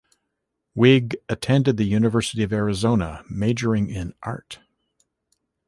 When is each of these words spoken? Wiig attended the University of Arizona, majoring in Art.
Wiig 0.75 1.13
attended 1.29 1.77
the 1.77 1.83
University 1.83 2.41
of 2.41 2.51
Arizona, 2.51 3.23
majoring 3.29 3.91
in 3.91 4.15
Art. 4.23 4.57